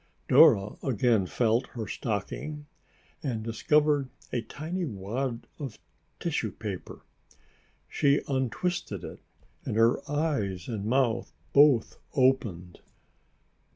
Dora 0.27 0.77
again 0.81 1.27
felt 1.27 1.67
her 1.77 1.85
stocking 1.87 2.65
and 3.21 3.43
discovered 3.43 4.09
a 4.33 4.41
tiny 4.41 4.83
wad 4.83 5.45
of 5.59 5.77
tissue 6.19 6.49
paper. 6.51 7.05
She 7.87 8.21
untwisted 8.27 9.03
it 9.03 9.19
and 9.63 9.75
her 9.75 9.99
eyes 10.09 10.67
and 10.67 10.85
mouth 10.87 11.31
both 11.53 11.99
opened. 12.15 12.79